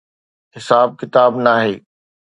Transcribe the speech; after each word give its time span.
حساب 0.55 0.87
ڪتاب 0.99 1.31
ناهي. 1.45 1.73